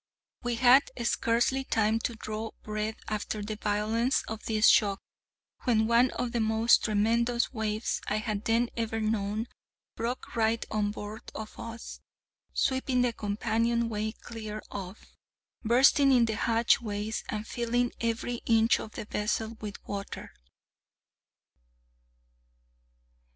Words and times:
We 0.41 0.55
had 0.55 0.89
scarcely 1.05 1.63
time 1.63 1.99
to 1.99 2.15
draw 2.15 2.49
breath 2.63 2.95
after 3.07 3.43
the 3.43 3.55
violence 3.57 4.23
of 4.27 4.43
this 4.45 4.67
shock, 4.67 4.99
when 5.65 5.85
one 5.85 6.09
of 6.09 6.31
the 6.31 6.39
most 6.39 6.85
tremendous 6.85 7.53
waves 7.53 8.01
I 8.07 8.15
had 8.17 8.45
then 8.45 8.69
ever 8.75 8.99
known 8.99 9.45
broke 9.95 10.35
right 10.35 10.65
on 10.71 10.89
board 10.89 11.31
of 11.35 11.59
us, 11.59 11.99
sweeping 12.51 13.03
the 13.03 13.13
companion 13.13 13.89
way 13.89 14.13
clear 14.13 14.63
off, 14.71 15.15
bursting 15.63 16.11
in 16.11 16.25
the 16.25 16.33
hatchways, 16.33 17.23
and 17.29 17.45
filling 17.45 17.91
every 18.01 18.41
inch 18.47 18.79
of 18.79 18.93
the 18.93 19.05
vessel 19.05 19.55
with 19.59 19.77
water. 19.87 20.31